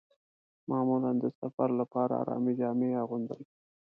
[0.69, 3.41] معمولاً د سفر لپاره ارامې جامې اغوندم.